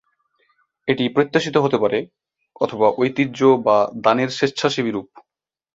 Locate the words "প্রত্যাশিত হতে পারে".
1.09-1.99